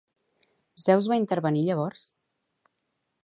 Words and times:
Zeus 0.85 1.09
va 1.11 1.19
intervenir, 1.21 1.63
llavors? 1.67 2.05